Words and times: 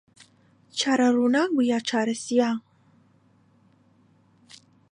چارە 0.79 1.07
ڕووناک 1.15 1.49
بوو 1.55 1.67
یا 1.71 1.79
چارە 1.89 2.15
سیا 2.25 2.49